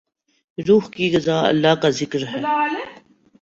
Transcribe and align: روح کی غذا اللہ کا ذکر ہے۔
روح 0.57 0.89
کی 0.89 1.05
غذا 1.15 1.39
اللہ 1.47 1.75
کا 1.81 1.89
ذکر 1.89 2.21
ہے۔ 2.27 2.41